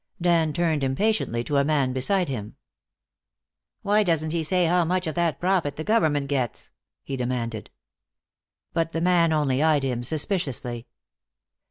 Dan 0.19 0.51
turned 0.51 0.83
impatiently 0.83 1.43
to 1.43 1.57
a 1.57 1.63
man 1.63 1.93
beside 1.93 2.27
him. 2.27 2.55
"Why 3.83 4.01
doesn't 4.01 4.31
he 4.33 4.43
say 4.43 4.65
how 4.65 4.83
much 4.83 5.05
of 5.05 5.13
that 5.13 5.39
profit 5.39 5.75
the 5.75 5.83
government 5.83 6.27
gets?" 6.27 6.71
he 7.03 7.15
demanded. 7.15 7.69
But 8.73 8.93
the 8.93 9.01
man 9.01 9.31
only 9.31 9.61
eyed 9.61 9.83
him 9.83 10.03
suspiciously. 10.03 10.87